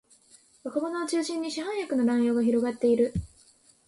[0.63, 3.13] 若者を中心に市販薬の乱用が広がっている